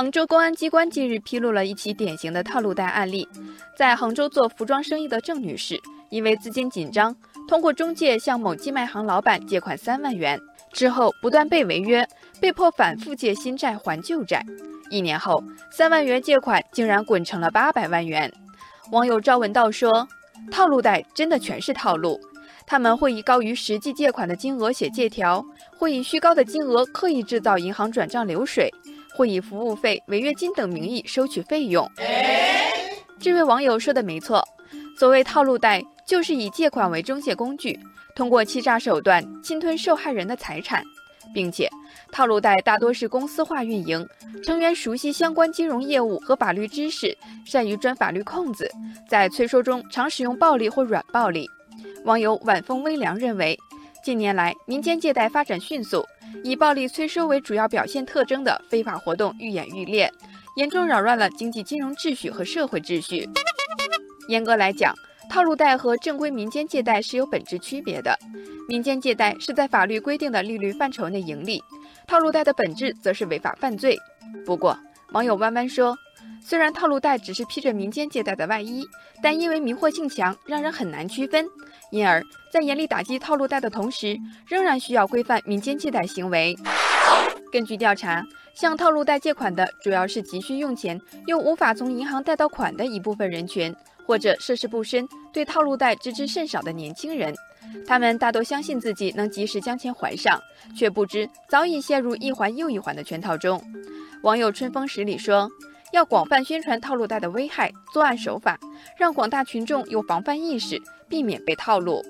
[0.00, 3.28] 杭州公安机关近日披露了一起典型的套路贷案例。
[3.76, 7.14] 在杭州做服装生意的郑女士，因为资金紧张，
[7.46, 10.40] 通过中介向某寄卖行老板借款三万元，
[10.72, 12.02] 之后不断被违约，
[12.40, 14.42] 被迫反复借新债还旧债。
[14.88, 18.32] 一年后，三万元借款竟然滚成了八百万元。
[18.92, 20.08] 网友赵文道说
[20.50, 22.18] ：“套路贷真的全是套路，
[22.66, 25.44] 他们会以高于实际借款的金额写借条，
[25.76, 28.72] 会以虚高的金额刻意制造银行转账流水。”
[29.14, 31.90] 会以服务费、违约金等名义收取费用。
[33.18, 34.42] 这位网友说的没错，
[34.98, 37.78] 所谓套路贷，就是以借款为中介工具，
[38.14, 40.82] 通过欺诈手段侵吞受害人的财产，
[41.34, 41.68] 并且
[42.10, 44.06] 套路贷大多是公司化运营，
[44.42, 48.70] 成员熟悉相关金融业务和法律知识，善于钻法律空子，
[49.08, 51.46] 在催收中常使用暴力或软暴力。
[52.04, 53.58] 网友晚风微凉认为，
[54.02, 56.04] 近年来民间借贷发展迅速。
[56.44, 60.10] 以暴力催收为主要表现特征的非法活动愈演愈烈，
[60.54, 63.28] 严重扰乱了经济金融秩序和社会秩序。
[64.28, 64.94] 严格来讲，
[65.28, 68.16] 套路贷和正规民间借贷是有本质区别的。
[68.68, 71.60] 民间借贷是在法律规定的利率范畴内盈利，
[72.06, 73.98] 套路贷的本质则是违法犯罪。
[74.46, 74.78] 不过，
[75.12, 75.96] 网友弯弯说，
[76.42, 78.84] 虽然套路贷只是披着民间借贷的外衣，
[79.22, 81.46] 但因为迷惑性强，让人很难区分。
[81.90, 86.56] 因而，在严厉打击套路贷的同时，仍然需要规范民间借贷行为。
[87.52, 93.74] 根据调查，向套路贷借款的主要是急需用钱又无法从银行贷到款的一部分人群，
[94.06, 97.34] 或者涉世不深、对套路贷知之甚少的年轻人。
[97.86, 100.40] 他们大多相信自己能及时将钱还上，
[100.76, 103.62] 却不知早已陷入一环又一环的圈套中。
[104.22, 105.48] 网友春风十里说
[105.92, 108.58] ：“要广泛宣传套路贷的危害、作案手法，
[108.96, 112.00] 让广大群众有防范意识。”避免被套路。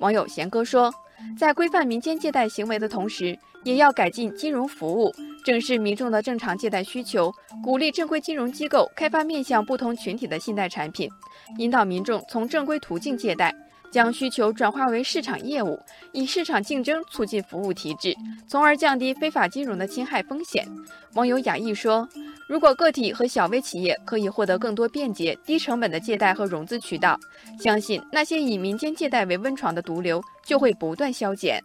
[0.00, 0.92] 网友贤哥说，
[1.38, 5.10] 在规范民间借贷行为的同时，也要改进金融服务，
[5.46, 7.32] 正视民众的正常借贷需求，
[7.64, 11.08] 鼓励正规金融机构开发面向不同群体的信贷产品，
[11.56, 13.54] 引导民众从正规途径借贷。
[13.90, 15.78] 将需求转化为市场业务，
[16.12, 18.14] 以市场竞争促进服务提质，
[18.46, 20.66] 从而降低非法金融的侵害风险。
[21.14, 22.08] 网友雅意说
[22.48, 27.18] ：“如果个体和小微企业可以获得更多便捷、低成本的借贷和融资渠道，
[27.58, 31.62] 相信那些以民间借贷为温床的毒瘤就会不断消减。”